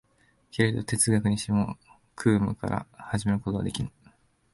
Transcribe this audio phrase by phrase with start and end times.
[0.49, 1.77] けれど哲学にしても
[2.15, 3.91] 空無から始めることはできぬ。